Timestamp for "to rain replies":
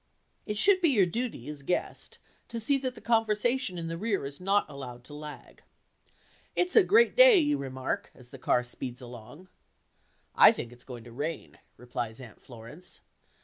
11.03-12.19